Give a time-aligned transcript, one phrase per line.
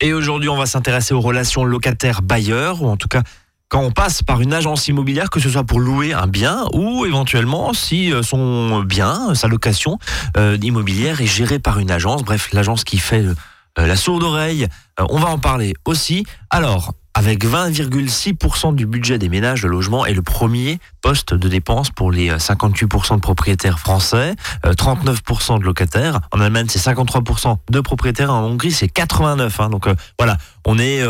[0.00, 3.22] Et aujourd'hui, on va s'intéresser aux relations locataires-bailleurs, ou en tout cas
[3.68, 7.04] quand on passe par une agence immobilière, que ce soit pour louer un bien ou
[7.04, 9.98] éventuellement si euh, son bien, sa location
[10.38, 13.34] euh, immobilière est gérée par une agence, bref, l'agence qui fait euh,
[13.76, 14.66] la sourde oreille.
[14.98, 16.24] on va en parler aussi.
[16.48, 21.90] Alors, avec 20,6% du budget des ménages, de logement est le premier poste de dépense
[21.90, 24.34] pour les 58% de propriétaires français,
[24.64, 26.20] 39% de locataires.
[26.32, 28.32] En Allemagne, c'est 53% de propriétaires.
[28.32, 29.60] En Hongrie, c'est 89.
[29.60, 29.70] Hein.
[29.70, 29.88] Donc
[30.18, 31.02] voilà, on est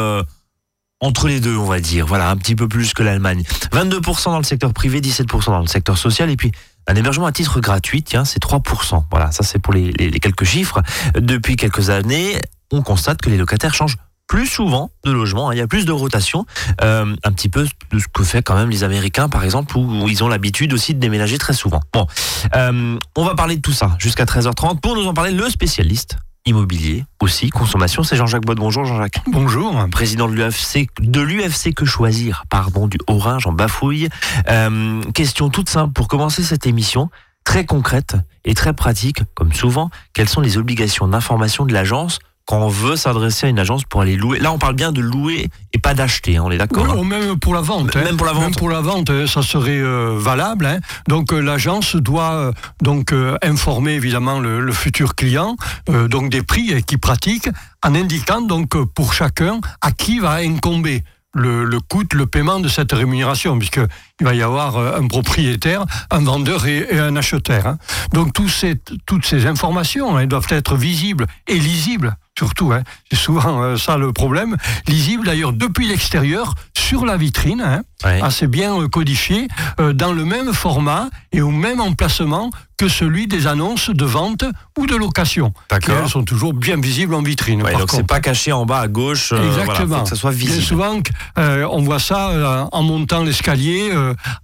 [1.01, 2.07] entre les deux, on va dire.
[2.07, 3.43] Voilà, un petit peu plus que l'Allemagne.
[3.73, 6.31] 22% dans le secteur privé, 17% dans le secteur social.
[6.31, 6.53] Et puis,
[6.87, 9.05] un hébergement à titre gratuit, tiens, c'est 3%.
[9.11, 10.83] Voilà, ça c'est pour les, quelques chiffres.
[11.15, 12.41] Depuis quelques années,
[12.73, 13.97] on constate que les locataires changent
[14.29, 15.55] plus souvent de logement, hein.
[15.55, 16.47] il y a plus de rotation,
[16.83, 20.09] euh, un petit peu de ce que fait quand même les Américains par exemple, où,
[20.09, 21.81] ils ont l'habitude aussi de déménager très souvent.
[21.93, 22.07] Bon,
[22.55, 26.19] euh, on va parler de tout ça jusqu'à 13h30 pour nous en parler le spécialiste
[26.47, 28.03] immobilier aussi, consommation.
[28.03, 28.59] C'est Jean-Jacques Bode.
[28.59, 29.21] Bonjour Jean-Jacques.
[29.27, 29.87] Bonjour.
[29.91, 34.09] Président de l'UFC, de l'UFC Que Choisir, pardon, du Haut-Rhin, j'en bafouille.
[34.49, 37.11] Euh, question toute simple pour commencer cette émission,
[37.45, 39.91] très concrète et très pratique, comme souvent.
[40.15, 42.19] Quelles sont les obligations d'information de l'agence
[42.49, 44.39] quand on veut s'adresser à une agence pour aller louer.
[44.39, 47.05] Là, on parle bien de louer et pas d'acheter, hein, on est d'accord oui, hein.
[47.05, 47.95] Même pour la vente.
[47.95, 48.45] Même pour la vente.
[48.45, 50.65] Même pour la vente, hein, ça serait euh, valable.
[50.65, 50.81] Hein.
[51.09, 55.57] Donc euh, l'agence doit euh, donc informer évidemment le, futur client
[55.89, 57.49] donc des prix qu'il pratique
[57.85, 61.03] en indiquant donc pour chacun à qui va incomber
[61.35, 63.87] le, le coût, le paiement de cette rémunération, puisqu'il
[64.21, 67.77] va y avoir un propriétaire, un vendeur et, un acheteur.
[68.13, 72.73] Donc ces, toutes ces informations elles doivent être visibles et lisibles surtout.
[72.73, 72.83] Hein.
[73.11, 74.57] C'est souvent euh, ça le problème.
[74.87, 79.49] Lisible d'ailleurs depuis l'extérieur sur la vitrine, hein, assez bien euh, codifié,
[79.81, 84.45] euh, dans le même format et au même emplacement que celui des annonces de vente
[84.79, 85.53] ou de location.
[85.69, 85.97] D'accord.
[86.03, 87.61] Elles sont toujours bien visibles en vitrine.
[87.61, 89.33] donc c'est pas caché en bas à gauche.
[89.33, 90.05] Exactement.
[90.05, 90.59] que ça soit visible.
[90.59, 91.01] Bien souvent,
[91.37, 93.93] on voit ça en montant l'escalier,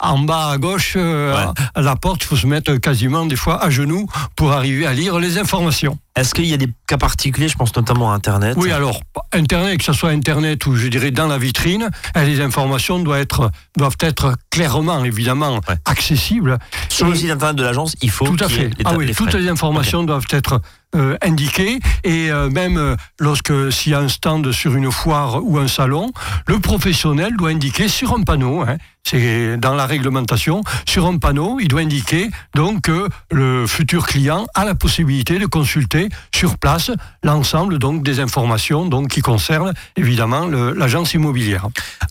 [0.00, 3.70] en bas à gauche, à la porte, il faut se mettre quasiment des fois à
[3.70, 5.96] genoux pour arriver à lire les informations.
[6.17, 8.57] Est-ce qu'il y a des cas particuliers Je pense notamment à Internet?
[8.57, 9.01] Oui, alors,
[9.33, 13.20] Internet, que ce soit Internet ou je dirais dans la vitrine, hein, les informations doivent
[13.20, 13.43] être,
[13.77, 16.58] doivent être clairement, évidemment, accessibles.
[16.88, 18.27] Sur le site Internet de l'agence, il faut.
[18.27, 18.70] Tout à fait.
[18.84, 20.60] ah oui, toutes les informations doivent être
[20.94, 25.40] euh, indiqué et euh, même euh, lorsque s'il y a un stand sur une foire
[25.42, 26.12] ou un salon,
[26.46, 31.58] le professionnel doit indiquer sur un panneau, hein, c'est dans la réglementation, sur un panneau,
[31.60, 36.90] il doit indiquer donc que le futur client a la possibilité de consulter sur place
[37.22, 41.66] l'ensemble donc des informations donc qui concernent évidemment l'agence immobilière.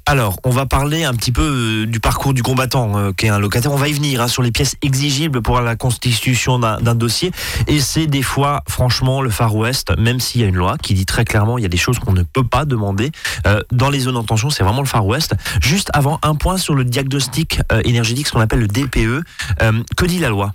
[0.06, 3.72] Alors, on va parler un petit peu du parcours du combattant qui est un locataire.
[3.72, 7.32] On va y venir hein, sur les pièces exigibles pour la constitution d'un dossier
[7.68, 10.96] et c'est des fois franchement, le Far West, même s'il y a une loi qui
[10.96, 13.12] dit très clairement, il y a des choses qu'on ne peut pas demander
[13.46, 15.36] euh, dans les zones en tension, c'est vraiment le Far West.
[15.62, 19.24] Juste avant, un point sur le diagnostic euh, énergétique, ce qu'on appelle le DPE.
[19.62, 20.54] Euh, que dit la loi?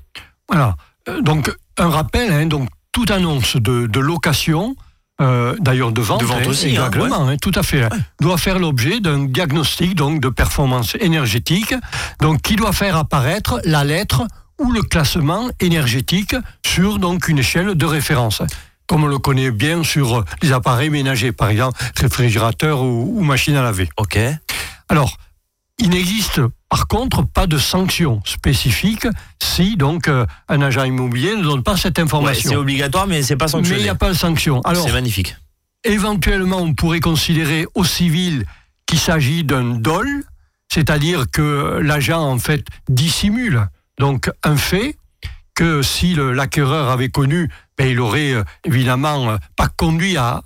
[0.49, 0.75] Voilà.
[1.23, 4.75] Donc, un rappel, hein, donc toute annonce de, location.
[5.21, 7.89] d'ailleurs de vente, de vente aussi, hein, hein, tout à fait,
[8.21, 11.73] doit faire l'objet d'un diagnostic donc de performance énergétique,
[12.21, 14.27] donc qui doit faire apparaître la lettre
[14.59, 16.35] ou le classement énergétique
[16.67, 18.43] sur donc une échelle de référence
[18.89, 23.63] comme on le connaît bien sur les appareils ménagers, par exemple réfrigérateur ou, machine à
[23.63, 23.89] laver.
[23.99, 24.19] Ok.
[24.89, 25.19] Alors,
[25.79, 29.07] il n'existe par contre pas de sanction spécifique
[29.41, 32.51] si donc euh, un agent immobilier ne donne pas cette information.
[32.51, 33.77] c'est obligatoire, mais c'est pas sanctionné.
[33.77, 34.63] Mais il n'y a pas de sanction.
[34.63, 35.37] Alors, c'est magnifique.
[35.85, 38.47] Éventuellement, on pourrait considérer au civil
[38.87, 40.25] qu'il s'agit d'un dol,
[40.73, 43.69] c'est-à-dire que l'agent en fait dissimule
[43.99, 44.97] donc un fait
[45.59, 50.41] que si l'acquéreur avait connu, ben, il aurait euh, évidemment euh, pas conduit à,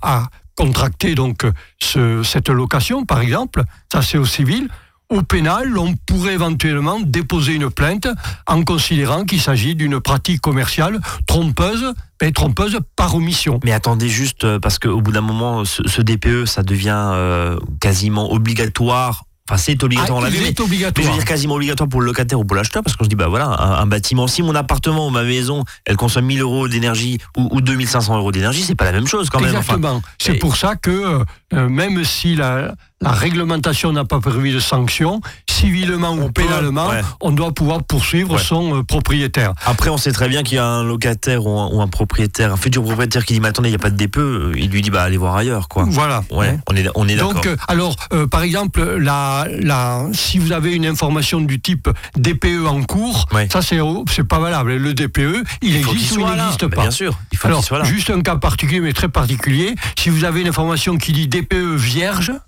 [0.55, 1.47] contracter donc
[1.79, 3.63] cette location, par exemple.
[3.91, 4.69] Ça, c'est au civil.
[5.09, 8.07] Au pénal, on pourrait éventuellement déposer une plainte
[8.45, 13.59] en considérant qu'il s'agit d'une pratique commerciale trompeuse, ben, trompeuse par omission.
[13.63, 19.25] Mais attendez juste, euh, parce qu'au bout d'un moment, ce, DPE, ça devient quasiment obligatoire
[19.49, 21.05] Enfin, c'est obligatoire, ah, on obligatoire.
[21.05, 23.17] je veux dire quasiment obligatoire pour le locataire ou pour l'acheteur, parce qu'on se dit,
[23.17, 27.17] bah voilà, un, bâtiment, si mon appartement ou ma maison, elle consomme 1000 euros d'énergie
[27.35, 29.53] ou, ou 2500 euros d'énergie, c'est pas la même chose quand même.
[29.53, 30.01] Exactement.
[30.17, 35.21] c'est pour ça que euh, même si la, la réglementation n'a pas prévu de sanctions,
[35.49, 36.89] civilement ou pénalement,
[37.21, 39.53] on doit pouvoir poursuivre son euh, propriétaire.
[39.65, 42.83] Après, on sait très bien qu'il y a un locataire ou un, propriétaire, un futur
[42.83, 44.89] propriétaire qui dit, mais attendez, il n'y a pas de DPE, euh, il lui dit,
[44.89, 45.85] bah allez voir ailleurs, quoi.
[45.87, 46.23] Voilà.
[46.31, 47.33] Ouais, on est, on est d'accord.
[47.33, 47.95] Donc, alors,
[48.31, 53.61] par exemple, la, la, si vous avez une information du type DPE en cours, ça
[53.61, 53.79] c'est,
[54.09, 54.75] c'est pas valable.
[54.75, 56.81] Le DPE, il, existe ou il n'existe pas.
[56.81, 57.85] Bien sûr, il faut alors, soit là.
[57.85, 59.75] Juste un cas particulier, mais très particulier.
[59.97, 61.42] Si vous avez une information qui dit DPE
[61.77, 62.41] vierge,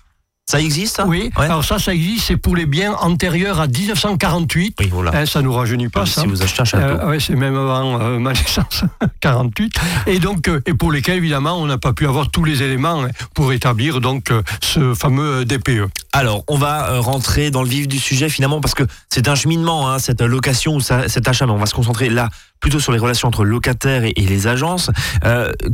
[0.47, 4.77] ça existe ça Oui, alors ça, ça existe, c'est pour les biens antérieurs à 1948.
[4.79, 5.11] Oui, voilà.
[5.15, 6.21] Hein, ça nous rajeunit pas, ça.
[6.21, 6.83] Si vous achetez un château.
[6.85, 8.83] Euh, oui, c'est même avant euh, ma naissance,
[9.21, 9.73] 48.
[10.05, 13.03] Et donc, euh, et pour lesquels, évidemment, on n'a pas pu avoir tous les éléments
[13.03, 14.31] hein, pour établir donc
[14.61, 15.89] ce fameux DPE.
[16.13, 19.89] Alors, on va rentrer dans le vif du sujet finalement, parce que c'est un cheminement,
[19.89, 22.99] hein, cette location ou cet achat, mais on va se concentrer là plutôt sur les
[22.99, 24.91] relations entre locataires et, les agences.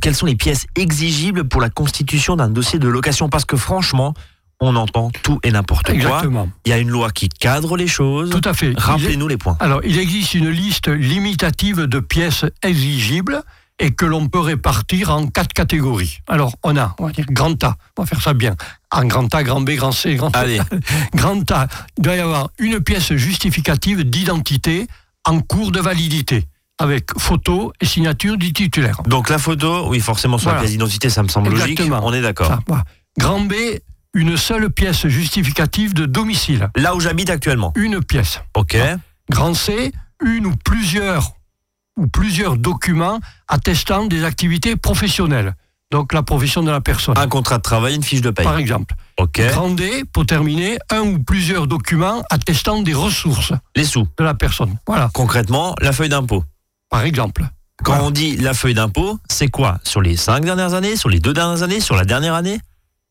[0.01, 3.27] quelles sont les pièces exigibles pour la constitution d'un dossier de location?
[3.27, 4.13] Parce que franchement,
[4.61, 5.95] on entend tout et n'importe quoi.
[5.95, 6.49] Exactement.
[6.65, 8.29] Il y a une loi qui cadre les choses.
[8.29, 8.73] Tout à fait.
[8.77, 9.57] Rappelez-nous les points.
[9.59, 13.41] Alors, il existe une liste limitative de pièces exigibles
[13.79, 16.19] et que l'on peut répartir en quatre catégories.
[16.27, 18.55] Alors, on a, on va dire, grand A, on va faire ça bien.
[18.91, 20.61] En grand A, grand B, grand C, grand Allez.
[21.15, 21.67] grand A,
[21.97, 24.85] il doit y avoir une pièce justificative d'identité
[25.25, 26.45] en cours de validité
[26.77, 29.01] avec photo et signature du titulaire.
[29.05, 31.81] Donc la photo, oui, forcément sur la pièce d'identité, ça me semble logique.
[31.81, 32.59] On est d'accord.
[33.17, 33.53] Grand B,
[34.13, 36.69] une seule pièce justificative de domicile.
[36.75, 38.41] Là où j'habite actuellement Une pièce.
[38.55, 38.77] Ok.
[39.29, 39.91] Grand C,
[40.23, 41.33] une ou plusieurs
[41.97, 45.55] ou plusieurs documents attestant des activités professionnelles.
[45.91, 47.17] Donc la profession de la personne.
[47.17, 48.43] Un contrat de travail, une fiche de paie.
[48.43, 48.95] Par exemple.
[49.17, 49.41] Ok.
[49.49, 53.51] Grand D, pour terminer, un ou plusieurs documents attestant des ressources.
[53.75, 54.07] Les sous.
[54.17, 54.77] De la personne.
[54.87, 55.09] Voilà.
[55.13, 56.45] Concrètement, la feuille d'impôt.
[56.89, 57.45] Par exemple.
[57.83, 59.79] Quand on dit la feuille d'impôt, c'est quoi?
[59.83, 60.95] Sur les cinq dernières années?
[60.95, 61.79] Sur les deux dernières années?
[61.79, 62.59] Sur la dernière année?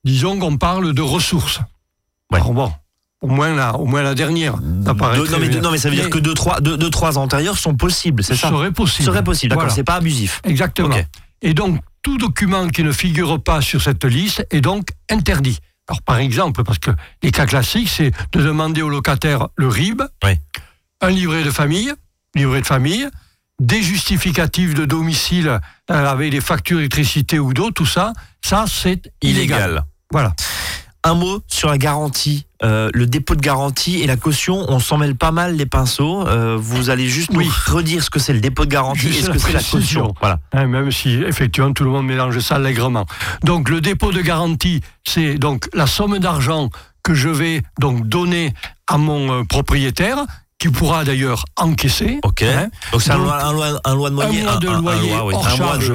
[0.04, 1.60] Disons qu'on parle de ressources.
[2.32, 2.40] Ouais.
[2.40, 2.72] bon,
[3.22, 4.56] au moins la, au moins la dernière.
[4.58, 4.94] non,
[5.38, 8.22] mais, non, mais, ça veut dire que deux trois, deux, deux, trois antérieurs sont possibles,
[8.24, 8.48] c'est ça?
[8.48, 9.04] Serait possible.
[9.04, 10.40] Serait possible, d'accord, c'est pas abusif.
[10.44, 10.96] Exactement.
[11.42, 15.58] Et donc, tout document qui ne figure pas sur cette liste est donc interdit.
[15.88, 16.92] Alors, par exemple, parce que
[17.22, 20.02] les cas classiques, c'est de demander au locataire le RIB,
[21.02, 21.92] un livret de famille,
[22.34, 23.08] livret de famille,
[23.58, 25.48] des justificatifs de domicile
[25.90, 29.84] euh, avec des factures d'électricité ou d'eau, tout ça, ça c'est illégal.
[30.10, 30.34] Voilà.
[31.02, 34.66] Un mot sur la garantie, euh, le dépôt de garantie et la caution.
[34.68, 36.26] On s'en mêle pas mal les pinceaux.
[36.26, 39.30] Euh, vous allez juste nous redire ce que c'est le dépôt de garantie et ce
[39.30, 40.12] que c'est la caution.
[40.20, 40.40] Voilà.
[40.52, 43.06] Hein, même si effectivement tout le monde mélange ça allègrement.
[43.44, 46.68] Donc le dépôt de garantie, c'est donc la somme d'argent
[47.02, 48.52] que je vais donc donner
[48.86, 50.26] à mon propriétaire
[50.60, 52.20] qui pourra d'ailleurs encaisser.
[52.22, 52.42] Ok.
[52.42, 52.68] Hein.
[52.92, 54.40] Donc c'est un, un, loi, un loi de loyer.
[54.42, 55.92] Un mois de loyer un, hors charge,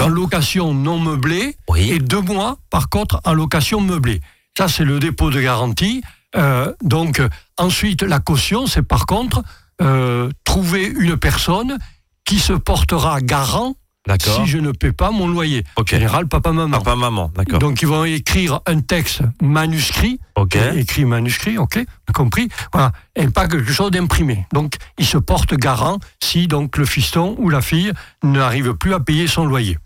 [0.00, 1.56] en location non meublée.
[1.76, 4.20] Et deux mois, par contre, en location meublée.
[4.56, 6.00] Ça, c'est le dépôt de garantie.
[6.36, 7.20] Euh, donc,
[7.58, 9.42] ensuite, la caution, c'est par contre
[9.82, 11.76] euh, trouver une personne
[12.24, 13.74] qui se portera garant
[14.20, 15.64] si je ne paie pas mon loyer.
[15.76, 16.78] En général, papa-maman.
[16.78, 17.58] Papa-maman, d'accord.
[17.58, 20.20] Donc, ils vont écrire un texte manuscrit.
[20.36, 20.56] Ok.
[20.76, 22.48] Écrit manuscrit, ok, compris?
[22.72, 22.92] Voilà.
[23.16, 24.46] Et pas quelque chose d'imprimé.
[24.52, 27.92] Donc, ils se portent garant si donc le fiston ou la fille
[28.22, 29.78] n'arrive plus à payer son loyer.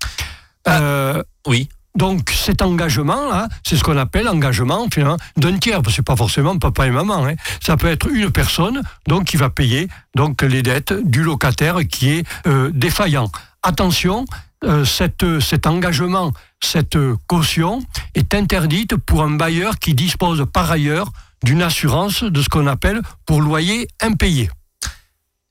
[0.65, 1.69] Ah, euh, oui.
[1.99, 6.07] Donc cet engagement, là, c'est ce qu'on appelle engagement finalement d'un tiers, parce que c'est
[6.07, 7.27] pas forcément papa et maman.
[7.27, 7.35] Hein.
[7.61, 12.11] Ça peut être une personne donc qui va payer donc les dettes du locataire qui
[12.11, 13.33] est euh, défaillant
[13.69, 14.25] attention,
[14.65, 17.83] euh, cet engagement, cette caution
[18.15, 21.13] est interdite pour un bailleur qui dispose par ailleurs
[21.45, 24.51] d'une assurance de ce qu'on appelle pour loyer impayé.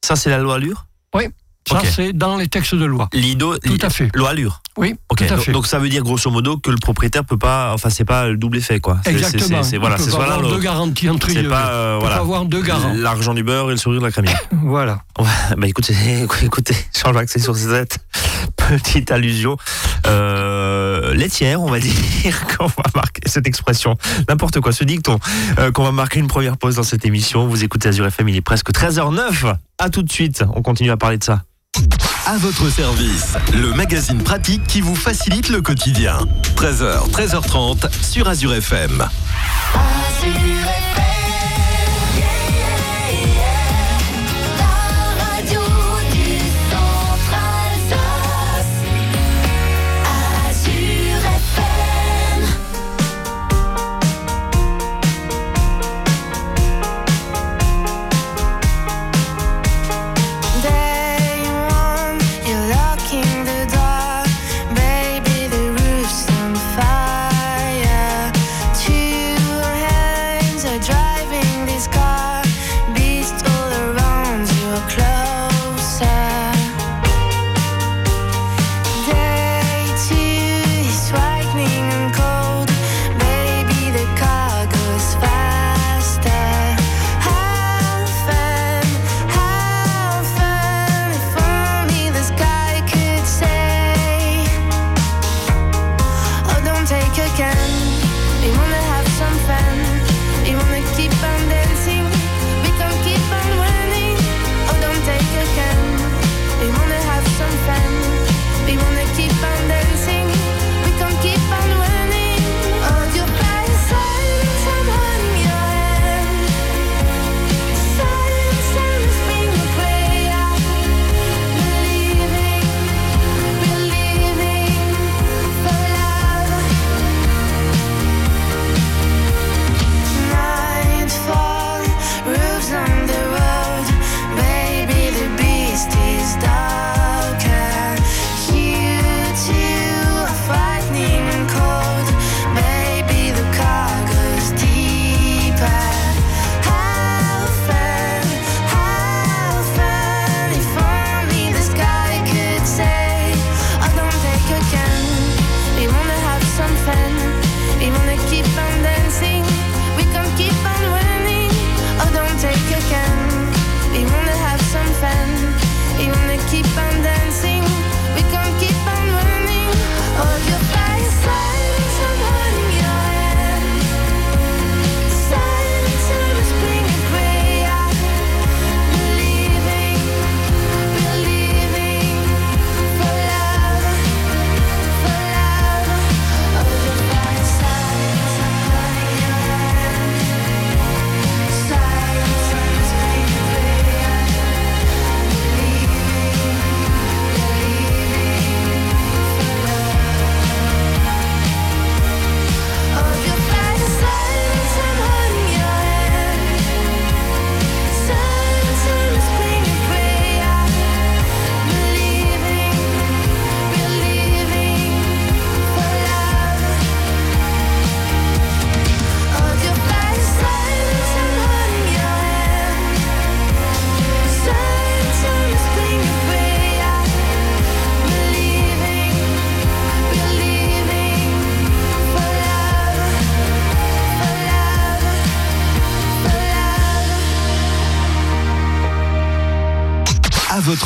[0.03, 0.87] Ça, c'est la loi Allure?
[1.13, 1.25] Oui.
[1.67, 3.09] Ça, c'est dans les textes de loi.
[3.13, 4.09] Lido, tout à fait.
[4.15, 4.61] Loi Allure.
[4.77, 5.51] Oui, tout à fait.
[5.51, 8.37] Donc, ça veut dire grosso modo que le propriétaire peut pas, enfin c'est pas le
[8.37, 8.99] double effet quoi.
[9.05, 9.63] Exactement.
[9.63, 12.17] C'est voilà, c'est avoir deux garanties entre C'est pas euh, voilà.
[12.17, 12.93] avoir deux garants.
[12.95, 14.39] L'argent du beurre et le sourire de la crémière.
[14.51, 14.99] voilà.
[15.57, 15.95] bah écoutez,
[16.43, 17.99] écoutez, Jean-Jacques, c'est sur cette
[18.55, 19.57] petite allusion
[20.05, 23.97] euh, laitière, on va dire, qu'on va marquer cette expression,
[24.29, 25.19] n'importe quoi, ce dicton,
[25.59, 27.47] euh, qu'on va marquer une première pause dans cette émission.
[27.47, 29.55] Vous écoutez Azure FM, il est presque 13h09.
[29.79, 31.43] À tout de suite, on continue à parler de ça.
[32.25, 36.19] À votre service, le magazine pratique qui vous facilite le quotidien.
[36.55, 39.07] 13h, 13h30 sur Azure FM.
[39.73, 40.86] Azure FM.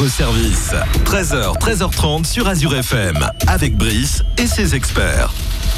[0.02, 0.74] Votre service.
[1.06, 5.32] 13h, 13h30 sur Azure FM, avec Brice et ses experts.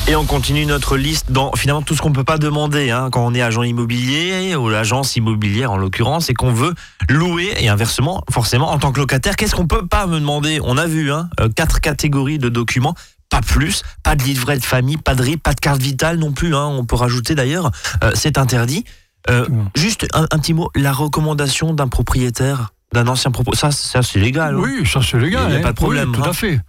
[0.07, 3.25] Et on continue notre liste dans finalement tout ce qu'on peut pas demander hein, quand
[3.25, 6.73] on est agent immobilier ou l'agence immobilière en l'occurrence et qu'on veut
[7.09, 10.61] louer et inversement forcément en tant que locataire qu'est-ce qu'on peut pas me demander?
[10.63, 12.95] On a vu hein, euh, quatre catégories de documents
[13.29, 16.31] pas plus, pas de livret de famille, pas de RIP, pas de carte vitale non
[16.31, 16.55] plus.
[16.55, 17.71] Hein, on peut rajouter d'ailleurs,
[18.05, 18.85] euh, c'est interdit.
[19.29, 24.01] Euh, juste un, un, petit mot, la recommandation d'un propriétaire, d'un ancien propriétaire, ça, ça
[24.01, 24.55] c'est légal.
[24.55, 25.45] Hein oui, ça c'est légal.
[25.49, 26.11] Il n'y a pas de problème.
[26.11, 26.59] Oui, tout à fait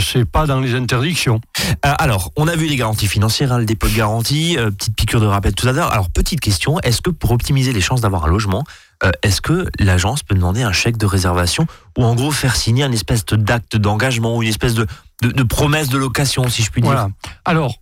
[0.00, 1.40] c'est pas dans les interdictions.
[1.84, 4.94] Euh, alors, on a vu les garanties financières, hein, le dépôt de garantie, euh, petite
[4.94, 5.92] piqûre de rappel tout à l'heure.
[5.92, 8.64] Alors, petite question, est-ce que pour optimiser les chances d'avoir un logement,
[9.02, 11.66] euh, est-ce que l'agence peut demander un chèque de réservation
[11.98, 14.86] ou en gros faire signer un espèce d'acte d'engagement ou une espèce de,
[15.22, 16.90] de, promesse de location, si je puis dire?
[16.90, 17.08] Voilà.
[17.44, 17.76] Alors,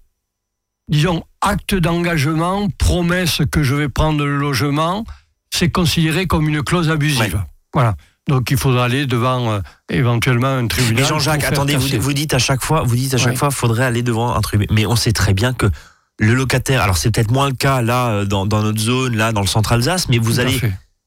[0.88, 5.04] disons, acte d'engagement, promesse que je vais prendre le logement,
[5.50, 7.42] c'est considéré comme une clause abusive.
[7.74, 7.94] Voilà.
[8.28, 11.02] Donc il faudra aller devant euh, éventuellement un tribunal.
[11.02, 14.02] Mais Jean-Jacques, attendez, vous, dites à chaque fois, vous dites à chaque fois, faudrait aller
[14.02, 14.74] devant un tribunal.
[14.74, 15.66] Mais on sait très bien que
[16.18, 19.40] le locataire, alors c'est peut-être moins le cas là euh, dans, notre zone, là dans
[19.40, 20.60] le centre Alsace, mais vous allez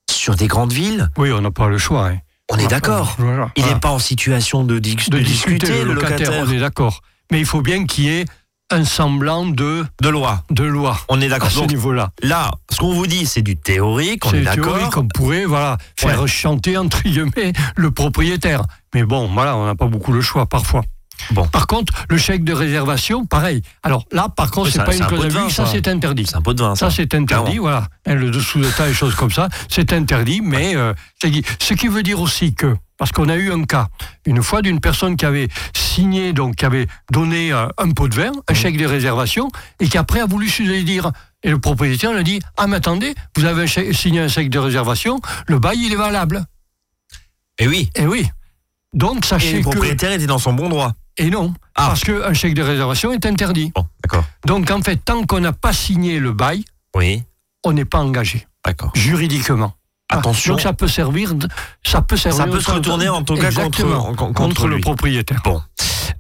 [0.09, 1.09] sur des grandes villes.
[1.17, 2.07] Oui, on n'a pas le choix.
[2.07, 2.17] Hein.
[2.49, 3.17] On, est d'accord.
[3.55, 6.43] Il n'est pas en situation de, discuter, le locataire.
[6.45, 7.01] On est d'accord.
[7.31, 8.25] Mais il faut bien qu'il y ait
[8.71, 10.43] un semblant de de loi.
[10.49, 10.97] De loi.
[11.09, 11.47] On est d'accord.
[11.47, 12.11] À ce niveau-là.
[12.23, 14.25] Là, ce qu'on vous dit, c'est du théorique.
[14.25, 14.75] On est, est d'accord.
[14.77, 14.97] Théorique.
[14.97, 18.63] On pourrait, voilà, faire chanter entre guillemets le propriétaire.
[18.93, 20.83] Mais bon, voilà, on n'a pas beaucoup le choix parfois.
[21.31, 21.47] Bon.
[21.47, 23.61] Par contre, le chèque de réservation, pareil.
[23.83, 26.25] Alors là, par contre, c'est pas une clause ça, c'est interdit.
[26.25, 26.89] C'est un pot de vin, ça.
[26.89, 27.87] ça c'est interdit, voilà.
[28.05, 32.03] Le dessous de tas et choses comme ça, c'est interdit, mais euh, ce qui veut
[32.03, 33.87] dire aussi que parce qu'on a eu un cas,
[34.27, 38.13] une fois, d'une personne qui avait signé, donc qui avait donné euh, un pot de
[38.13, 38.55] vin, un mmh.
[38.55, 39.49] chèque de réservation,
[39.79, 42.75] et qui après a voulu se dire, et le propriétaire lui a dit, ah mais
[42.75, 46.45] attendez, vous avez signé un chèque de réservation, le bail il est valable.
[47.57, 47.89] Et eh oui.
[47.95, 48.29] Et eh oui.
[48.93, 50.93] Donc sachez et le propriétaire était dans son bon droit.
[51.17, 51.87] Et non, ah.
[51.87, 53.71] parce qu'un chèque de réservation est interdit.
[53.75, 54.25] Bon, d'accord.
[54.45, 56.63] Donc en fait, tant qu'on n'a pas signé le bail,
[56.95, 57.23] oui.
[57.63, 58.47] on n'est pas engagé.
[58.65, 58.91] D'accord.
[58.95, 59.73] Juridiquement.
[60.09, 60.53] Attention.
[60.53, 61.33] Donc ça peut servir,
[61.83, 62.37] ça peut servir.
[62.37, 65.41] Ça peut se retourner en tout cas contre, contre, le propriétaire.
[65.43, 65.61] Bon.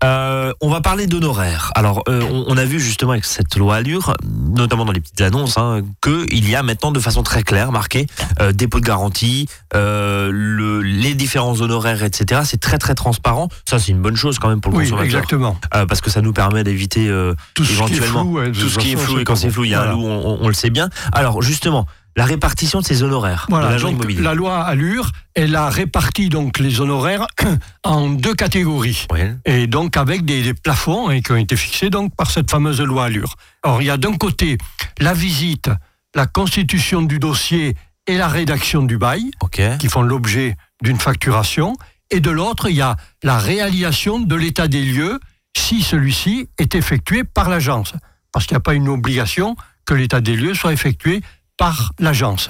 [0.03, 1.71] Euh, on va parler d'honoraires.
[1.75, 5.57] Alors, euh, on, a vu justement avec cette loi Allure, notamment dans les petites annonces,
[5.57, 8.07] hein, qu'il y a maintenant de façon très claire marqué
[8.39, 12.41] euh, dépôt de garantie, le, les différents honoraires, etc.
[12.45, 13.49] C'est très très transparent.
[13.69, 15.05] Ça, c'est une bonne chose quand même pour le oui, consommateur.
[15.05, 15.57] Exactement.
[15.71, 19.19] parce que ça nous permet d'éviter éventuellement tout ce qui est flou.
[19.19, 20.89] et quand c'est flou, il y a un loup, on, le sait bien.
[21.11, 23.77] Alors, justement la répartition de ces honoraires voilà,
[24.19, 27.27] La loi Allure, elle a réparti donc les honoraires
[27.83, 29.07] en deux catégories.
[29.45, 33.05] Et donc avec des, plafonds hein, qui ont été fixés donc par cette fameuse loi
[33.05, 33.35] Allure.
[33.63, 34.57] Alors il y a d'un côté
[34.99, 35.69] la visite,
[36.15, 37.75] la constitution du dossier
[38.07, 39.31] et la rédaction du bail,
[39.79, 41.75] qui font l'objet d'une facturation.
[42.09, 45.19] Et de l'autre, il y a la réalisation de l'état des lieux
[45.55, 47.93] si celui-ci est effectué par l'agence.
[48.31, 51.21] Parce qu'il n'y a pas une obligation que l'état des lieux soit effectué
[51.61, 52.49] par l'agence.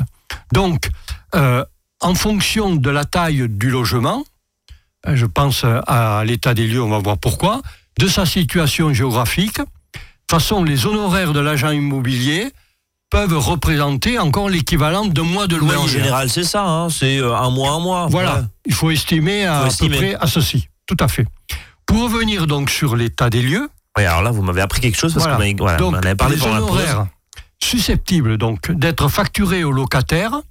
[0.53, 0.89] Donc,
[1.35, 1.65] euh,
[1.99, 4.23] en fonction de la taille du logement,
[5.05, 7.61] euh, je pense à l'état des lieux, on va voir pourquoi,
[7.99, 12.53] de sa situation géographique, de toute façon, les honoraires de l'agent immobilier
[13.09, 15.73] peuvent représenter encore l'équivalent d'un mois de loyer.
[15.73, 18.07] Mais en général, c'est ça, hein, c'est euh, un mois, un mois.
[18.09, 21.27] Voilà, il faut estimer à, peu près à ceci, tout à fait.
[21.85, 23.69] Pour revenir donc sur l'état des lieux.
[23.97, 27.07] Oui, alors là, vous m'avez appris quelque chose parce qu'on avait parlé les honoraires,
[27.63, 30.41] susceptibles donc d'être facturés aux locataires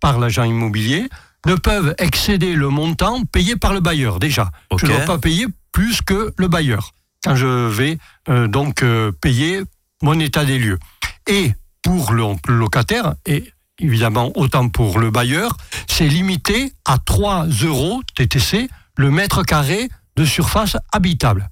[0.00, 1.08] par l'agent immobilier
[1.46, 4.50] ne peuvent excéder le montant payé par le bailleur déjà.
[4.76, 6.92] Je ne dois pas payer plus que le bailleur
[7.24, 9.62] quand je vais euh, donc euh, payer
[10.02, 10.78] mon état des lieux.
[11.26, 13.44] Et pour le, locataire, et
[13.78, 15.56] évidemment autant pour le bailleur,
[15.88, 21.48] c'est limité à 3 euros TTC le mètre carré de surface habitable.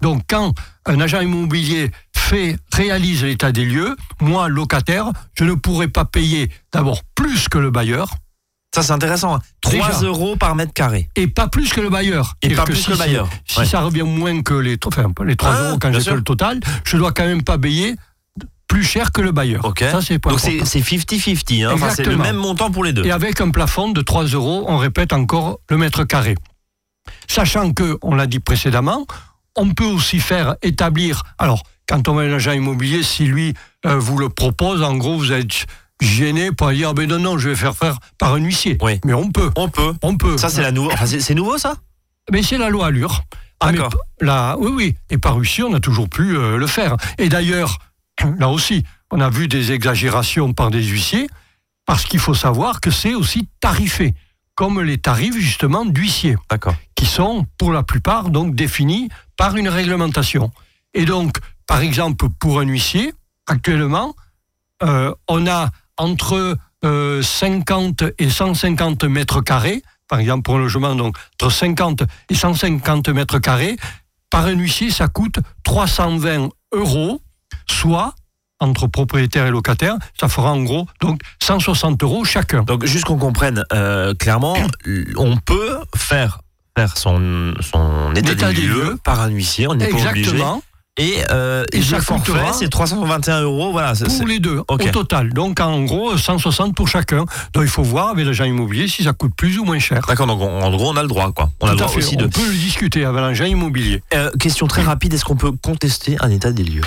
[0.00, 0.52] Donc quand
[0.86, 6.50] un agent immobilier fait, réalise l'état des lieux, moi, locataire, je ne pourrais pas payer
[6.72, 8.10] d'abord plus que le bailleur.
[8.74, 9.38] Ça, c'est intéressant.
[9.62, 11.08] 3 euros par mètre carré.
[11.16, 12.34] Et pas plus que le bailleur.
[12.42, 13.28] Et pas plus que le bailleur.
[13.46, 16.60] Si ça revient moins que les, enfin, les 3 euros quand j'ai fait le total,
[16.84, 17.96] je dois quand même pas payer
[18.68, 19.72] plus cher que le bailleur.
[19.78, 21.64] Ça, c'est Donc c'est 50-50.
[21.64, 21.88] Hein.
[21.94, 23.06] c'est le même montant pour les deux.
[23.06, 26.34] Et avec un plafond de 3 euros, on répète encore le mètre carré.
[27.28, 29.06] Sachant que, on l'a dit précédemment,
[29.56, 31.22] on peut aussi faire établir.
[31.38, 33.54] Alors, quand on met un agent immobilier, si lui
[33.86, 35.66] euh, vous le propose, en gros, vous êtes
[36.00, 38.76] gêné pour dire ben non non je vais faire faire par un huissier.
[38.82, 39.00] Oui.
[39.04, 39.50] mais on peut.
[39.56, 39.94] On peut.
[40.02, 40.36] On peut.
[40.36, 41.76] Ça c'est la nouveau c'est nouveau ça?
[42.30, 43.22] Mais c'est la loi Allure.
[43.60, 43.94] Ah, d'accord.
[44.20, 44.94] là oui oui.
[45.10, 46.96] Et par huissier on a toujours pu euh, le faire.
[47.18, 47.78] Et d'ailleurs
[48.38, 51.28] là aussi on a vu des exagérations par des huissiers
[51.86, 54.14] parce qu'il faut savoir que c'est aussi tarifé
[54.56, 56.36] comme les tarifs justement d'huissier,
[56.96, 60.50] qui sont pour la plupart donc définis par une réglementation.
[60.94, 63.12] Et donc, par exemple, pour un huissier,
[63.46, 64.16] actuellement,
[64.82, 70.94] euh, on a entre 50 euh, et 150 mètres carrés, par exemple pour un logement,
[70.94, 73.76] donc entre 50 et 150 mètres carrés,
[74.30, 77.20] par un huissier, ça coûte 320 euros,
[77.68, 78.14] soit
[78.60, 82.62] entre propriétaires et locataires, ça fera en gros donc 160 euros chacun.
[82.62, 84.56] Donc juste qu'on comprenne euh, clairement,
[85.16, 86.40] on peut faire
[86.76, 90.36] faire son, son état, des, lieux, par un huissier, on n'est pas obligé.
[90.98, 93.70] Et, euh, et, chaque forfait, c'est 321 euros.
[93.70, 95.32] Voilà, pour les deux, au total.
[95.32, 97.26] Donc, en gros, 160 pour chacun.
[97.52, 100.00] Donc, il faut voir avec l'agent immobilier si ça coûte plus ou moins cher.
[100.08, 101.32] D'accord, donc en gros, on a le droit.
[101.32, 101.50] Quoi.
[101.60, 102.26] On a le droit aussi on de...
[102.28, 104.02] peut le discuter avec l'agent immobilier.
[104.14, 106.84] Euh, question très rapide, est-ce qu'on peut contester un état des lieux?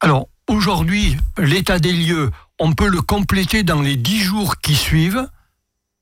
[0.00, 5.26] Alors, aujourd'hui, l'état des lieux, on peut le compléter dans les 10 jours qui suivent.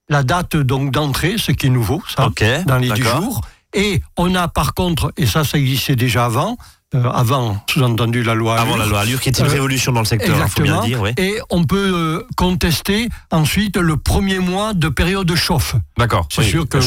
[0.08, 2.30] La date donc d'entrée, ce qui est nouveau, ça,
[2.66, 3.42] dans les 10 jours.
[3.74, 6.56] Et on a par contre, et ça, ça existait déjà avant,
[6.94, 10.00] euh, avant, sous-entendu, la loi Avant la loi Allure, qui est une euh, révolution dans
[10.00, 11.02] le secteur, il hein, faut bien dire.
[11.18, 15.76] Et on peut euh, contester ensuite le premier mois de période de chauffe.
[15.98, 16.26] D'accord.
[16.30, 16.78] C'est sûr que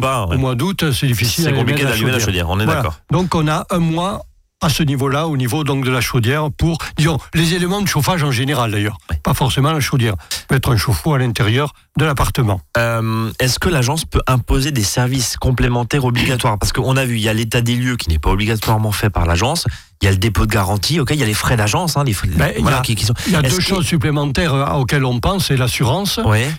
[0.00, 0.24] pas.
[0.24, 1.44] Au mois d'août, c'est difficile.
[1.44, 2.98] C'est compliqué d'allumer la chaudière, on est d'accord.
[3.10, 4.24] Donc on a un mois
[4.64, 8.22] à ce niveau-là, au niveau donc de la chaudière, pour, disons, les éléments de chauffage
[8.22, 10.14] en général d'ailleurs, pas forcément la chaudière.
[10.48, 12.60] peut être un chauffe-eau à l'intérieur de l'appartement.
[12.78, 16.58] Euh, est-ce que l'agence peut imposer des services complémentaires obligatoires?
[16.58, 19.10] Parce qu'on a vu, il y a l'état des lieux qui n'est pas obligatoirement fait
[19.10, 19.66] par l'agence.
[20.02, 22.04] Il y a le dépôt de garantie, ok, il y a les frais d'agence, hein,
[22.04, 23.14] les frais, ben, il, y a, qui, sont...
[23.26, 26.18] il y a deux choses supplémentaires euh, auxquelles on pense, c'est l'assurance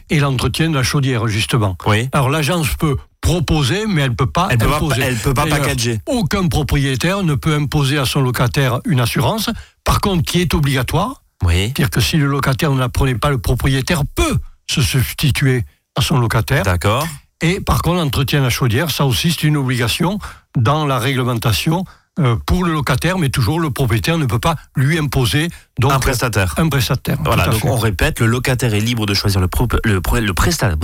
[0.09, 1.75] et l'entretien de la chaudière, justement.
[1.85, 2.09] Oui.
[2.13, 4.95] Alors l'agence peut proposer, mais elle ne peut pas elle imposer.
[4.95, 5.99] Peut pas, elle peut pas packager.
[6.05, 9.49] Aucun propriétaire ne peut imposer à son locataire une assurance,
[9.83, 11.23] par contre, qui est obligatoire.
[11.43, 11.65] Oui.
[11.65, 14.37] C'est-à-dire que si le locataire ne la prenait pas, le propriétaire peut
[14.69, 15.63] se substituer
[15.95, 16.63] à son locataire.
[16.63, 17.07] D'accord.
[17.41, 20.19] Et par contre, l'entretien de la chaudière, ça aussi, c'est une obligation
[20.55, 21.83] dans la réglementation
[22.17, 25.99] euh, pour le locataire, mais toujours le propriétaire ne peut pas lui imposer donc, un
[25.99, 26.53] prestataire.
[26.57, 27.17] Un prestataire.
[27.25, 29.49] Voilà, donc on répète, le locataire est libre de choisir le,
[29.83, 30.77] le, le prestataire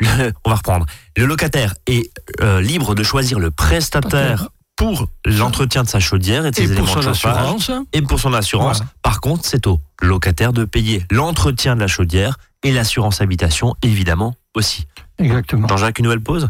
[0.44, 0.86] on va reprendre.
[1.16, 6.50] Le locataire est euh, libre de choisir le prestataire pour l'entretien de sa chaudière et
[6.50, 8.82] de ses éléments de chauffage et pour son assurance.
[9.02, 14.34] Par contre, c'est au locataire de payer l'entretien de la chaudière et l'assurance habitation, évidemment,
[14.54, 14.86] aussi.
[15.18, 15.68] Exactement.
[15.68, 16.48] Jean-Jacques, une nouvelle pause?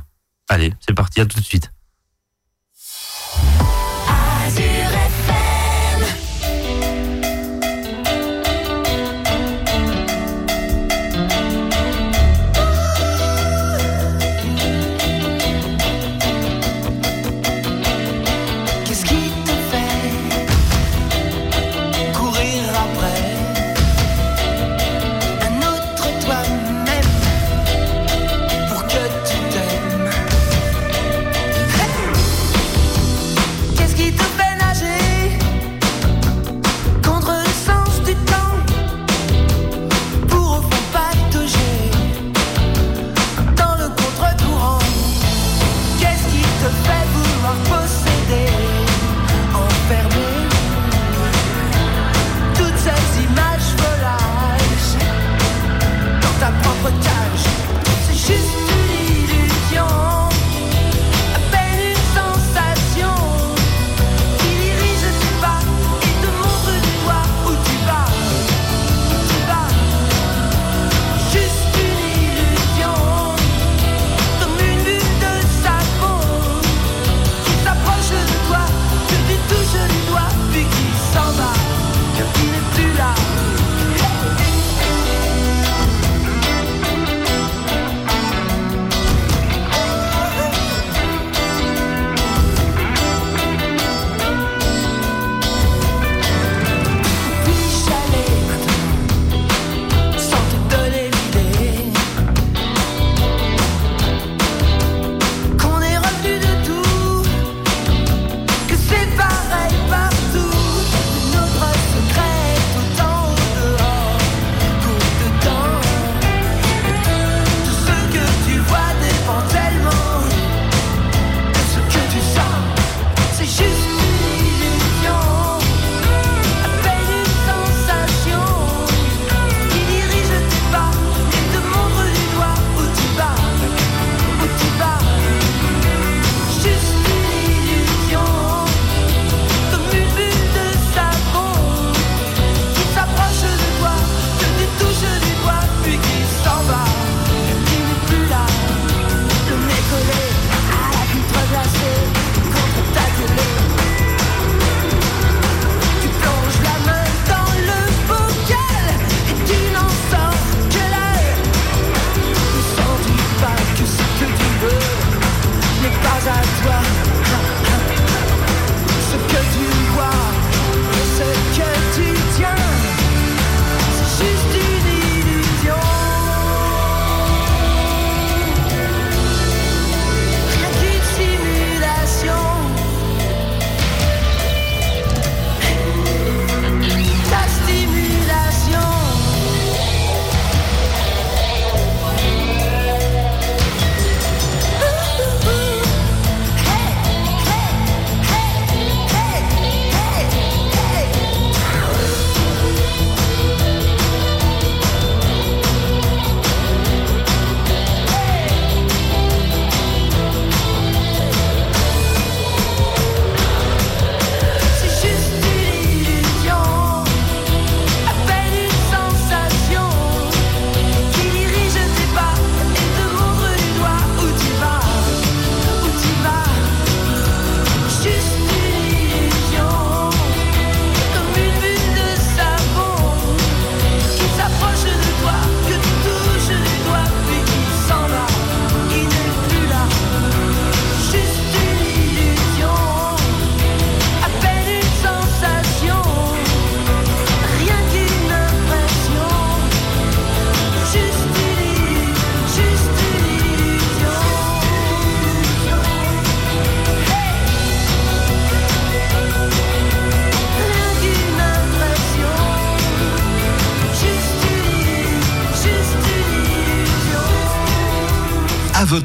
[0.49, 1.71] Allez, c'est parti, à tout de suite.
[56.87, 58.84] C'est juste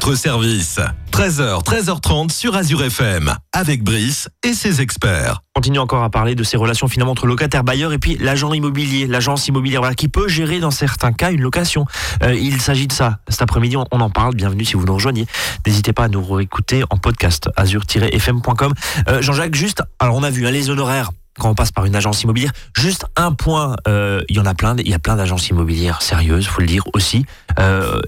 [0.09, 0.79] votre service.
[1.11, 5.43] 13h, 13h30 sur Azure FM, avec Brice et ses experts.
[5.55, 8.51] On continue encore à parler de ces relations finalement entre locataire bailleur et puis l'agent
[8.51, 11.85] immobilier, l'agence immobilière voilà, qui peut gérer dans certains cas une location.
[12.23, 13.19] Euh, il s'agit de ça.
[13.27, 14.33] Cet après-midi, on, en parle.
[14.33, 15.27] Bienvenue si vous nous rejoignez.
[15.67, 18.73] N'hésitez pas à nous réécouter en podcast azur-fm.com.
[19.09, 21.95] Euh, Jean-Jacques, juste, alors on a vu hein, les honoraires quand on passe par une
[21.95, 22.51] agence immobilière.
[22.75, 26.01] Juste un point, euh, il y en a plein, il y a plein d'agences immobilières
[26.01, 27.25] sérieuses, faut le dire aussi,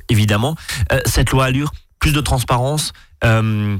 [0.09, 0.55] évidemment.
[1.05, 2.91] Cette loi Allure, plus de transparence,
[3.23, 3.77] euh,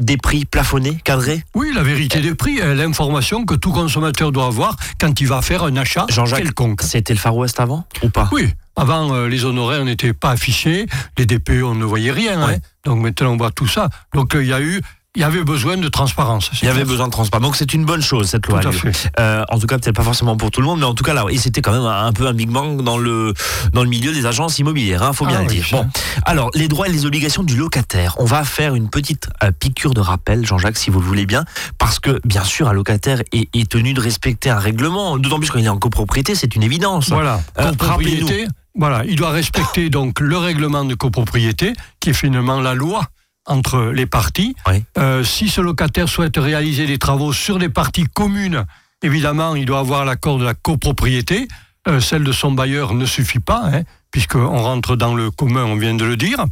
[0.00, 1.42] des prix plafonnés, cadrés.
[1.54, 5.64] Oui, la vérité des prix, l'information que tout consommateur doit avoir quand il va faire
[5.64, 6.82] un achat Jean-Jacques, quelconque.
[6.82, 8.28] c'était le Far West avant ou pas?
[8.32, 10.86] Oui, avant, euh, les honoraires n'étaient pas affichés,
[11.18, 12.40] les DPE, on ne voyait rien.
[12.40, 12.56] hein.
[12.84, 13.88] Donc maintenant, on voit tout ça.
[14.14, 14.80] Donc euh, il y a eu,
[15.16, 16.50] il y avait besoin de transparence.
[16.62, 17.42] Il y avait besoin de transparence.
[17.44, 18.60] Donc c'est une bonne chose cette loi.
[18.60, 18.80] Tout à Allure.
[18.80, 19.10] fait.
[19.18, 21.14] Euh, en tout cas, peut-être pas forcément pour tout le monde, mais en tout cas
[21.14, 23.32] là, et c'était quand même un peu un big bang dans le
[23.72, 25.02] dans le milieu des agences immobilières.
[25.02, 25.66] Hein, faut bien Ah le oui, dire.
[25.72, 25.86] Bon,
[26.24, 28.14] alors les droits et les obligations du locataire.
[28.18, 31.44] On va faire une petite euh, piqûre de rappel, Jean-Jacques, si vous le voulez bien,
[31.78, 35.16] parce que bien sûr, un locataire est, est tenu de respecter un règlement.
[35.18, 37.08] D'autant plus quand il est en copropriété, c'est une évidence.
[37.08, 38.46] Voilà, Euh, copropriété.
[38.78, 43.06] Voilà, il doit respecter donc le règlement de copropriété, qui est finalement la loi
[43.46, 44.54] entre les parties.
[44.66, 44.84] Oui.
[44.98, 48.64] Euh, si ce locataire souhaite réaliser des travaux sur des parties communes,
[49.02, 51.48] évidemment, il doit avoir l'accord de la copropriété.
[51.88, 55.76] Euh, celle de son bailleur ne suffit pas, hein, puisqu'on rentre dans le commun, on
[55.76, 56.44] vient de le dire.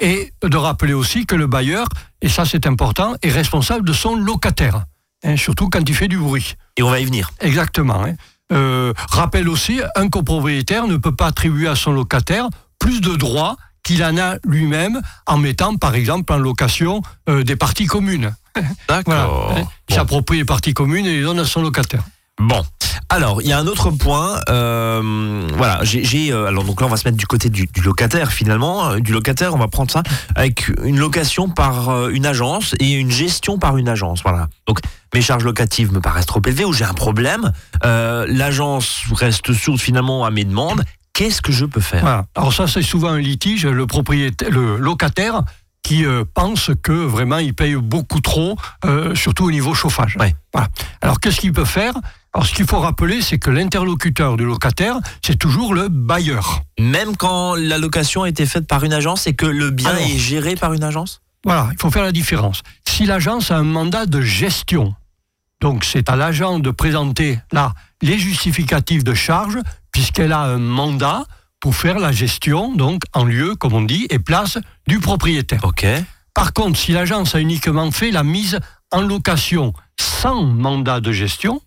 [0.00, 1.88] Et de rappeler aussi que le bailleur,
[2.22, 4.84] et ça c'est important, est responsable de son locataire,
[5.24, 6.54] hein, surtout quand il fait du bruit.
[6.76, 7.30] Et on va y venir.
[7.40, 8.04] Exactement.
[8.04, 8.14] hein.
[8.50, 13.56] Euh, rappelle aussi, un copropriétaire ne peut pas attribuer à son locataire plus de droits
[13.88, 18.34] qu'il en a lui-même en mettant, par exemple, en location euh, des parties communes.
[18.88, 19.02] Voilà.
[19.02, 19.54] D'accord.
[19.56, 19.62] hein.
[19.88, 22.02] Il s'approprie les parties communes et les donne à son locataire.
[22.40, 22.62] Bon,
[23.08, 24.40] alors il y a un autre point.
[24.48, 27.80] euh, voilà, j'ai, euh, alors donc là on va se mettre du côté du, du
[27.80, 29.54] locataire finalement, Euh, du locataire.
[29.54, 30.02] On va prendre ça
[30.36, 34.22] avec une location par euh, une agence et une gestion par une agence.
[34.22, 34.48] Voilà.
[34.68, 34.80] Donc
[35.14, 37.52] mes charges locatives me paraissent trop élevées ou j'ai un problème.
[37.82, 40.82] L'agence reste sourde finalement à mes demandes.
[41.18, 42.02] Qu'est-ce que je peux faire?
[42.02, 42.26] Voilà.
[42.36, 43.66] Alors ça, c'est souvent un litige.
[43.66, 45.42] Le propriétaire, le locataire
[45.82, 50.16] qui euh, pense que vraiment il paye beaucoup trop, euh, surtout au niveau chauffage.
[50.20, 50.36] Ouais.
[50.54, 50.68] Voilà.
[51.00, 51.94] Alors qu'est-ce qu'il peut faire?
[52.32, 56.62] Alors ce qu'il faut rappeler, c'est que l'interlocuteur du locataire, c'est toujours le bailleur.
[56.78, 60.02] Même quand la location a été faite par une agence et que le bien Alors.
[60.02, 61.20] est géré par une agence?
[61.44, 62.62] Voilà, il faut faire la différence.
[62.86, 64.94] Si l'agence a un mandat de gestion,
[65.60, 69.58] donc c'est à l'agent de présenter là les justificatifs de charge,
[69.98, 71.24] puisqu'elle a un mandat
[71.58, 74.56] pour faire la gestion, donc en lieu, comme on dit, et place
[74.86, 75.58] du propriétaire.
[75.64, 75.84] Ok.
[76.34, 78.60] Par contre, si l'agence a uniquement fait la mise
[78.92, 81.60] en location sans mandat de gestion,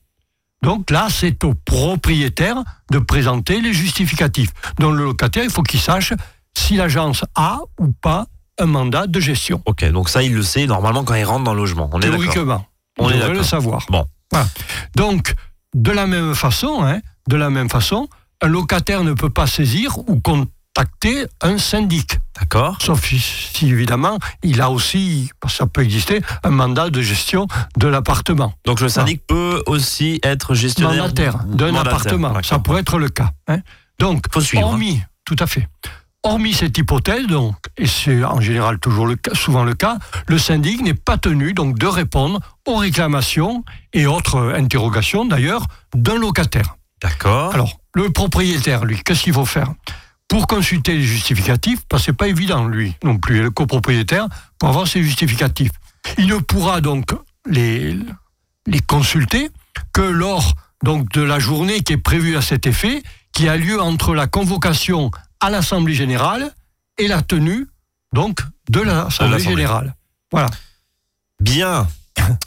[0.63, 4.51] donc là, c'est au propriétaire de présenter les justificatifs.
[4.79, 6.13] Donc le locataire, il faut qu'il sache
[6.57, 8.27] si l'agence a ou pas
[8.59, 9.61] un mandat de gestion.
[9.65, 11.89] Ok, donc ça il le sait normalement quand il rentre dans le logement.
[11.91, 12.07] On est.
[12.07, 12.63] On
[12.97, 13.85] On devrait le savoir.
[13.89, 14.05] Bon.
[14.31, 14.47] Voilà.
[14.95, 15.33] Donc,
[15.75, 18.07] de la même façon, hein, de la même façon,
[18.41, 22.17] un locataire ne peut pas saisir ou contacter un syndic.
[22.39, 22.77] D'accord.
[22.81, 27.47] Sauf si, évidemment, il a aussi, parce que ça peut exister, un mandat de gestion
[27.77, 28.53] de l'appartement.
[28.65, 32.33] Donc le syndic peut aussi être gestionnaire Mandataire d'un appartement.
[32.43, 33.31] Ça pourrait être le cas.
[33.47, 33.59] hein.
[33.99, 35.67] Donc, Faut suivre, hormis, tout à fait.
[36.23, 40.37] Hormis cette hypothèse, donc, et c'est en général toujours le cas, souvent le cas, le
[40.37, 46.77] syndic n'est pas tenu donc de répondre aux réclamations et autres interrogations d'ailleurs d'un locataire.
[47.01, 47.53] D'accord.
[47.53, 49.73] Alors, le propriétaire, lui, qu'est-ce qu'il faut faire
[50.27, 54.27] Pour consulter les justificatifs, parce que c'est pas évident, lui, non plus, et le copropriétaire,
[54.59, 55.71] pour avoir ses justificatifs.
[56.17, 57.11] Il ne pourra donc
[57.45, 57.97] les,
[58.67, 59.49] les consulter
[59.93, 63.81] que lors donc, de la journée qui est prévue à cet effet, qui a lieu
[63.81, 66.53] entre la convocation à l'Assemblée Générale
[66.97, 67.67] et la tenue
[68.13, 69.39] donc, de l'Assemblée l'Assemblée.
[69.39, 69.95] Générale.
[70.31, 70.49] Voilà.
[71.39, 71.87] Bien.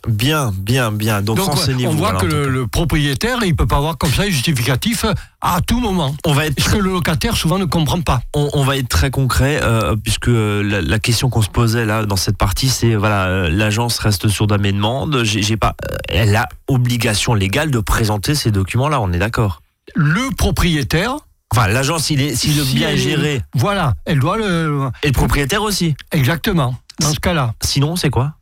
[0.09, 1.22] Bien, bien, bien.
[1.22, 1.92] Donc, Donc, renseignez-vous.
[1.92, 5.05] on voit que le, propriétaire, il peut pas avoir comme ça les justificatifs
[5.40, 6.14] à tout moment.
[6.24, 8.20] On va être Ce que le locataire souvent ne comprend pas.
[8.35, 11.85] on, on va être très concret euh, puisque euh, la, la question qu'on se posait
[11.87, 14.27] là dans cette partie c'est voilà euh, l'agence reste
[14.59, 19.12] mes demandes j'ai pas euh, elle a obligation légale de présenter ces documents là on
[19.12, 19.62] est d'accord
[19.94, 21.16] Le propriétaire,
[21.55, 24.88] enfin l'agence si le bien est- géré voilà, elle doit le.
[25.03, 26.74] et le propriétaire aussi Exactement.
[27.00, 27.55] Dans ce cas-là.
[27.62, 28.35] sinon c'est quoi?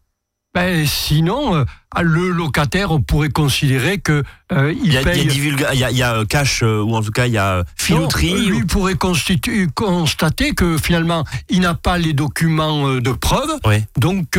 [0.54, 1.64] Ben, sinon, euh,
[2.02, 5.22] le locataire pourrait considérer que euh, il il y a, il y a paye.
[5.72, 7.38] il y a, il y a, euh, cash euh, ou en tout cas il y
[7.38, 13.50] a filouterie Non, lui pourrait constater que finalement, il n'a pas les documents de preuve.
[13.64, 13.76] Oui.
[13.98, 14.38] Donc,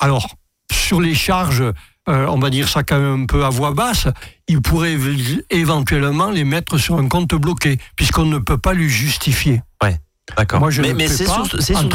[0.00, 0.34] alors,
[0.72, 1.64] sur les charges,
[2.06, 4.08] on va dire ça quand même un peu à voix basse,
[4.48, 8.88] il pourrait éve- éventuellement les mettre sur un compte bloqué, puisqu'on ne peut pas lui
[8.88, 9.62] justifier.
[9.82, 9.98] Ouais.
[10.36, 10.60] D'accord.
[10.60, 11.88] Moi, je mais ne mais c'est pas, sur, c'est sur.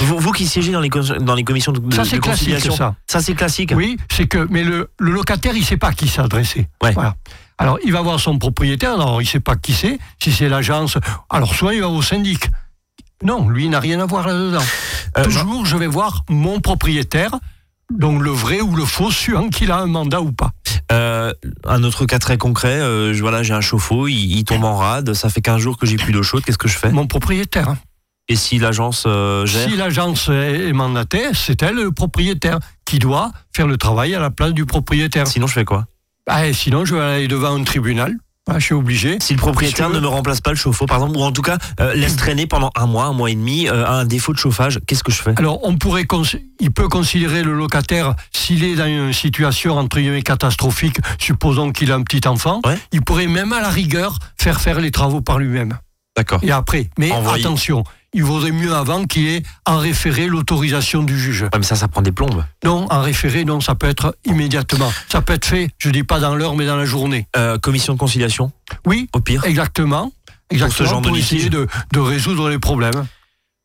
[0.00, 2.48] Vous, vous qui siégez dans les, cons- dans les commissions de, Ça, c'est de classique,
[2.54, 2.94] conciliation, ça.
[3.06, 3.72] ça c'est classique.
[3.74, 6.68] Oui, c'est que, mais le, le locataire, il sait pas à qui s'adresser.
[6.82, 6.92] Ouais.
[6.92, 7.14] Voilà.
[7.58, 10.98] Alors, il va voir son propriétaire, alors il sait pas qui c'est, si c'est l'agence.
[11.30, 12.48] Alors, soit il va au syndic.
[13.22, 14.64] Non, lui, il n'a rien à voir là-dedans.
[15.16, 17.30] Euh, Toujours, je vais voir mon propriétaire,
[17.98, 20.50] donc le vrai ou le faux, suivant qu'il a un mandat ou pas.
[20.90, 21.32] Euh,
[21.64, 25.14] un autre cas très concret, euh, voilà, j'ai un chauffe-eau, il, il tombe en rade,
[25.14, 26.90] ça fait 15 jours que j'ai plus d'eau chaude, qu'est-ce que je fais?
[26.90, 27.68] Mon propriétaire.
[27.70, 27.78] hein.
[28.28, 29.68] Et si l'agence euh, gère?
[29.68, 34.30] Si l'agence est mandatée, c'est elle le propriétaire qui doit faire le travail à la
[34.30, 35.26] place du propriétaire.
[35.26, 35.86] Sinon, je fais quoi?
[36.28, 38.16] Ah, sinon, je vais aller devant un tribunal.
[38.50, 39.18] Ah, je suis obligé.
[39.20, 41.58] Si le propriétaire ne me remplace pas le chauffe-eau, par exemple, ou en tout cas
[41.80, 44.80] euh, laisse traîner pendant un mois, un mois et demi, euh, un défaut de chauffage,
[44.86, 45.32] qu'est-ce que je fais?
[45.36, 46.04] Alors, on pourrait,
[46.58, 50.96] il peut considérer le locataire s'il est dans une situation entre guillemets catastrophique.
[51.20, 52.76] Supposons qu'il a un petit enfant, Ouais.
[52.90, 55.78] il pourrait même à la rigueur faire faire les travaux par lui-même.
[56.16, 56.40] D'accord.
[56.42, 57.44] Et après, mais Envoyer.
[57.44, 61.42] attention, il vaudrait mieux avant qu'il ait en référé l'autorisation du juge.
[61.42, 62.44] Ouais, mais ça, ça prend des plombes.
[62.64, 64.92] Non, en référé, non, ça peut être immédiatement.
[65.10, 67.26] Ça peut être fait, je dis pas dans l'heure, mais dans la journée.
[67.36, 68.52] Euh, commission de conciliation,
[68.86, 69.44] Oui, au pire.
[69.44, 70.12] exactement.
[70.50, 73.06] Exactement, genre de pour essayer de, de résoudre les problèmes.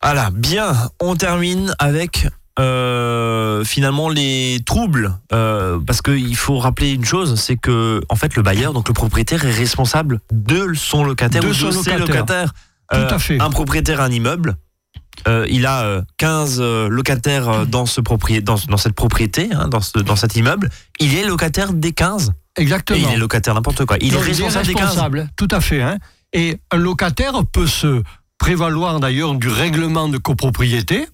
[0.01, 2.27] Voilà, bien, on termine avec
[2.59, 5.13] euh, finalement les troubles.
[5.33, 8.93] Euh, parce qu'il faut rappeler une chose, c'est que en fait le bailleur, donc le
[8.93, 11.99] propriétaire, est responsable de son locataire De ou son de ses locataire.
[12.07, 12.53] locataires.
[12.91, 13.39] Tout à fait.
[13.41, 14.55] Un propriétaire un immeuble.
[15.27, 18.01] euh, il a euh, 15 euh, locataires euh, dans, ce
[18.41, 20.69] dans, dans cette propriété, hein, dans, ce, dans cet immeuble.
[20.99, 22.31] Il est locataire des 15.
[22.57, 22.99] Et Exactement.
[23.09, 23.97] il est locataire n'importe quoi.
[24.01, 24.83] Il Donc, est responsable des 15.
[24.83, 25.81] responsable, Tout à fait.
[25.81, 25.97] hein.
[26.33, 28.03] Et un locataire peut se
[28.37, 31.07] prévaloir d'ailleurs du règlement de copropriété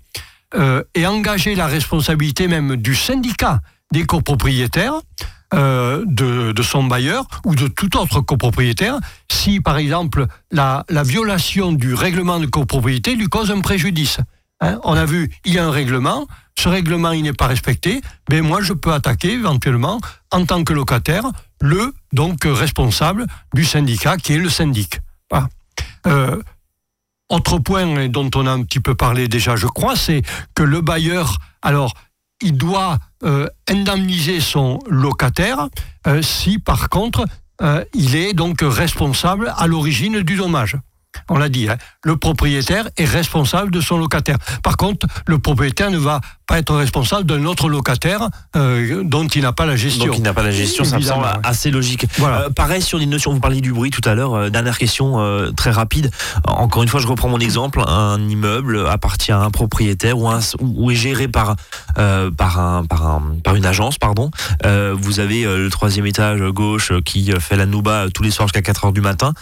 [0.56, 3.60] euh, et engager la responsabilité même du syndicat
[3.92, 4.94] des copropriétaires
[5.54, 11.72] euh, de, son bailleur ou de tout autre copropriétaire si par exemple la, la violation
[11.72, 14.20] du règlement de copropriété lui cause un préjudice.
[14.62, 16.26] Hein, on a vu, il y a un règlement,
[16.58, 20.00] ce règlement n'est pas respecté, mais moi je peux attaquer éventuellement
[20.32, 21.26] en tant que locataire
[21.62, 25.00] le donc responsable du syndicat qui est le syndic.
[25.30, 25.50] Voilà.
[26.08, 26.42] Euh,
[27.30, 30.22] autre point dont on a un petit peu parlé déjà, je crois, c'est
[30.56, 31.94] que le bailleur, alors,
[32.44, 35.70] il doit euh, indemniser son locataire
[36.08, 37.26] euh, si, par contre,
[37.62, 40.78] euh, il est donc responsable à l'origine du dommage.
[41.30, 44.38] On l'a dit, hein, le propriétaire est responsable de son locataire.
[44.64, 49.42] Par contre, le propriétaire ne va pas être responsable d'un autre locataire euh, dont il
[49.44, 50.06] n'a pas la gestion.
[50.08, 52.06] Donc il n'a pas la gestion, ça me semble assez logique.
[52.18, 52.42] Voilà.
[52.42, 54.34] Euh, pareil sur les notions, vous parliez du bruit tout à l'heure.
[54.34, 55.20] euh, dernière question
[55.56, 56.12] très rapide.
[56.48, 57.82] Encore une fois, je reprends mon exemple.
[57.88, 61.56] Un immeuble appartient à un propriétaire ou, un- ou est géré par
[61.96, 64.30] par un par un par une agence, pardon.
[64.64, 68.86] Vous avez le troisième étage gauche qui fait la nouba tous les soirs jusqu'à 4
[68.86, 69.34] heures du matin.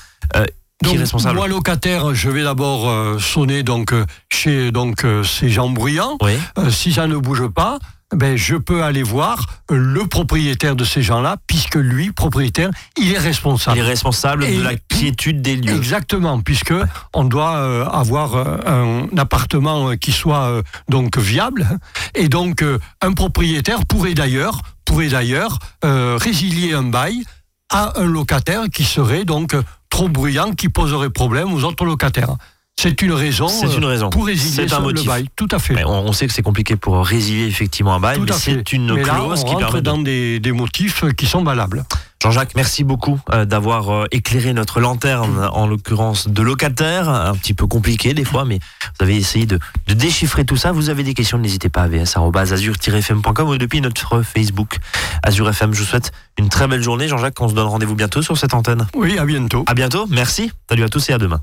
[0.84, 5.50] Donc, responsable moi, locataire, je vais d'abord euh, sonner donc euh, chez donc euh, ces
[5.50, 6.18] gens bruyants.
[6.22, 6.34] Oui.
[6.58, 7.78] Euh, si ça ne bouge pas,
[8.14, 13.18] ben je peux aller voir le propriétaire de ces gens-là, puisque lui, propriétaire, il est
[13.18, 13.78] responsable.
[13.78, 15.74] Il est responsable Et- de la quiétude des lieux.
[15.76, 16.74] Exactement, puisque
[17.14, 18.36] on doit euh, avoir
[18.68, 21.66] un appartement qui soit euh, donc viable,
[22.14, 27.24] et donc euh, un propriétaire pourrait d'ailleurs pourrait d'ailleurs euh, résilier un bail
[27.72, 29.56] à un locataire qui serait donc
[29.92, 32.36] trop bruyant, qui poserait problème aux autres locataires.
[32.80, 33.48] C'est une raison.
[33.48, 34.10] C'est euh, une raison.
[34.10, 35.06] pour résilier C'est un ce- le motif.
[35.06, 35.28] bail.
[35.36, 35.76] Tout à fait.
[35.76, 38.74] Mais on, on sait que c'est compliqué pour résilier effectivement un bail, Tout mais c'est
[38.74, 41.84] une Mais là, clause on qui permet de dans des, des motifs qui sont valables.
[42.22, 47.56] Jean-Jacques, merci beaucoup euh, d'avoir euh, éclairé notre lanterne, en l'occurrence de locataire, un petit
[47.56, 49.58] peu compliqué des fois, mais vous avez essayé de,
[49.88, 50.72] de déchiffrer tout ça.
[50.72, 54.78] Vous avez des questions, n'hésitez pas à vs.azur-fm.com ou depuis notre Facebook
[55.24, 55.74] Azur FM.
[55.74, 57.08] Je vous souhaite une très belle journée.
[57.08, 58.86] Jean-Jacques, on se donne rendez-vous bientôt sur cette antenne.
[58.94, 59.64] Oui, à bientôt.
[59.66, 60.52] À bientôt, merci.
[60.70, 61.40] Salut à tous et à demain.